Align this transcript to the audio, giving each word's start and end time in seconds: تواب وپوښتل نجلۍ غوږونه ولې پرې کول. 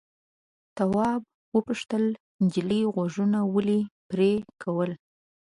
تواب 0.77 1.21
وپوښتل 1.55 2.03
نجلۍ 2.43 2.81
غوږونه 2.93 3.39
ولې 3.53 3.79
پرې 4.09 4.31
کول. 4.61 4.91